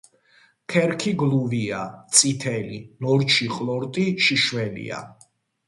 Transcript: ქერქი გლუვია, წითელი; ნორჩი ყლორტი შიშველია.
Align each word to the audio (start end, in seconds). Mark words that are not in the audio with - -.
ქერქი 0.71 1.11
გლუვია, 1.21 1.83
წითელი; 2.21 2.81
ნორჩი 3.05 3.53
ყლორტი 3.59 4.09
შიშველია. 4.29 5.07